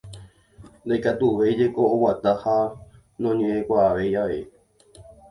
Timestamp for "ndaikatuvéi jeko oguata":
0.85-2.31